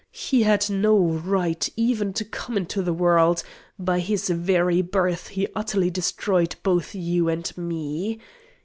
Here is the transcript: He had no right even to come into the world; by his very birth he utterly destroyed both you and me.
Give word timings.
He 0.13 0.41
had 0.41 0.67
no 0.67 0.97
right 0.99 1.69
even 1.75 2.11
to 2.13 2.25
come 2.25 2.57
into 2.57 2.81
the 2.81 2.91
world; 2.91 3.43
by 3.77 3.99
his 3.99 4.29
very 4.29 4.81
birth 4.81 5.27
he 5.27 5.45
utterly 5.55 5.91
destroyed 5.91 6.55
both 6.63 6.95
you 6.95 7.29
and 7.29 7.55
me. 7.55 8.17